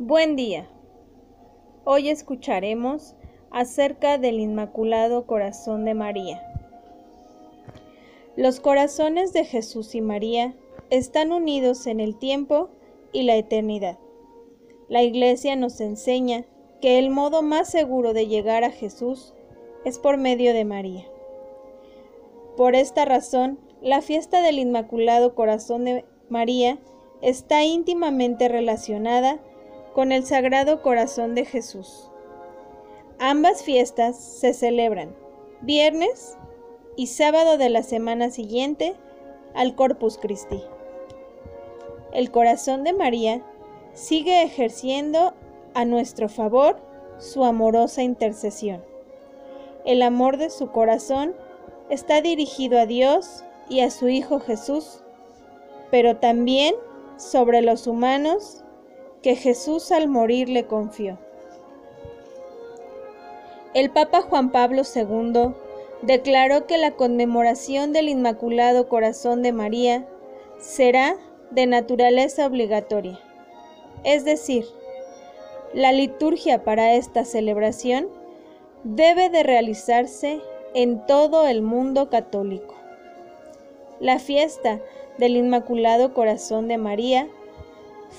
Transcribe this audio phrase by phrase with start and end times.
[0.00, 0.66] Buen día.
[1.84, 3.14] Hoy escucharemos
[3.52, 6.42] acerca del Inmaculado Corazón de María.
[8.34, 10.56] Los corazones de Jesús y María
[10.90, 12.70] están unidos en el tiempo
[13.12, 13.96] y la eternidad.
[14.88, 16.44] La Iglesia nos enseña
[16.80, 19.32] que el modo más seguro de llegar a Jesús
[19.84, 21.04] es por medio de María.
[22.56, 26.80] Por esta razón, la fiesta del Inmaculado Corazón de María
[27.22, 29.38] está íntimamente relacionada
[29.94, 32.10] con el Sagrado Corazón de Jesús.
[33.20, 35.14] Ambas fiestas se celebran
[35.60, 36.36] viernes
[36.96, 38.94] y sábado de la semana siguiente
[39.54, 40.60] al Corpus Christi.
[42.12, 43.42] El corazón de María
[43.92, 45.32] sigue ejerciendo
[45.74, 46.76] a nuestro favor
[47.18, 48.84] su amorosa intercesión.
[49.84, 51.34] El amor de su corazón
[51.88, 55.04] está dirigido a Dios y a su Hijo Jesús,
[55.92, 56.74] pero también
[57.16, 58.63] sobre los humanos
[59.24, 61.18] que Jesús al morir le confió.
[63.72, 65.54] El Papa Juan Pablo II
[66.02, 70.06] declaró que la conmemoración del Inmaculado Corazón de María
[70.60, 71.16] será
[71.50, 73.18] de naturaleza obligatoria,
[74.04, 74.66] es decir,
[75.72, 78.08] la liturgia para esta celebración
[78.82, 80.42] debe de realizarse
[80.74, 82.74] en todo el mundo católico.
[84.00, 84.80] La fiesta
[85.16, 87.26] del Inmaculado Corazón de María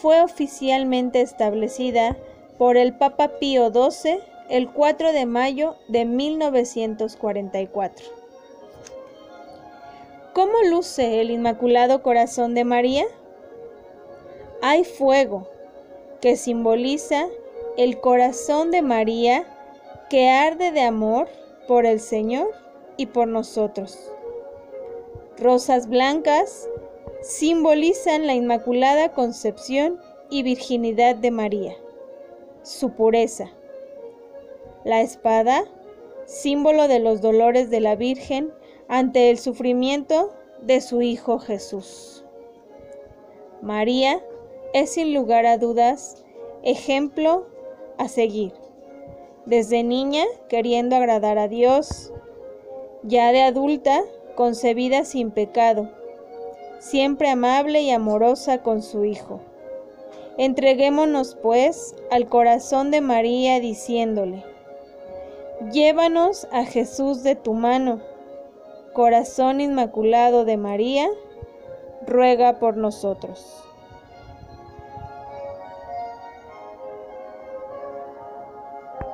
[0.00, 2.16] fue oficialmente establecida
[2.58, 8.06] por el Papa Pío XII el 4 de mayo de 1944.
[10.32, 13.04] ¿Cómo luce el Inmaculado Corazón de María?
[14.62, 15.48] Hay fuego
[16.20, 17.26] que simboliza
[17.76, 19.44] el corazón de María
[20.10, 21.28] que arde de amor
[21.68, 22.50] por el Señor
[22.96, 24.10] y por nosotros.
[25.38, 26.68] Rosas blancas
[27.24, 31.74] simbolizan la Inmaculada Concepción y Virginidad de María,
[32.62, 33.50] su pureza.
[34.84, 35.64] La espada,
[36.26, 38.52] símbolo de los dolores de la Virgen
[38.88, 42.26] ante el sufrimiento de su Hijo Jesús.
[43.62, 44.22] María
[44.74, 46.22] es sin lugar a dudas
[46.62, 47.46] ejemplo
[47.96, 48.52] a seguir.
[49.46, 52.12] Desde niña queriendo agradar a Dios,
[53.02, 54.02] ya de adulta
[54.34, 56.03] concebida sin pecado
[56.84, 59.40] siempre amable y amorosa con su Hijo.
[60.36, 64.44] Entreguémonos, pues, al corazón de María diciéndole,
[65.72, 68.00] Llévanos a Jesús de tu mano,
[68.92, 71.08] corazón inmaculado de María,
[72.06, 73.64] ruega por nosotros.